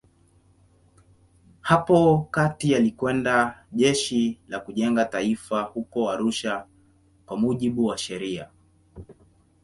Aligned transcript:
Hapo 1.61 2.27
kati 2.31 2.75
alikwenda 2.75 3.65
Jeshi 3.71 4.39
la 4.49 4.59
Kujenga 4.59 5.05
Taifa 5.05 5.61
huko 5.61 6.11
Arusha 6.11 6.65
kwa 7.25 7.37
mujibu 7.37 7.85
wa 7.85 7.97
sheria. 7.97 8.49